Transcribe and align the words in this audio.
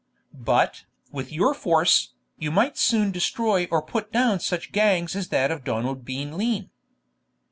'But, 0.33 0.85
with 1.11 1.31
your 1.31 1.53
force, 1.53 2.13
you 2.39 2.49
might 2.49 2.75
soon 2.75 3.11
destroy 3.11 3.67
or 3.69 3.83
put 3.83 4.11
down 4.11 4.39
such 4.39 4.71
gangs 4.71 5.15
as 5.15 5.27
that 5.29 5.51
of 5.51 5.63
Donald 5.63 6.03
Bean 6.05 6.39
Lean.' 6.39 6.71